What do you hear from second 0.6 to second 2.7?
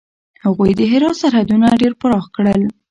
د هرات سرحدونه ډېر پراخه کړل.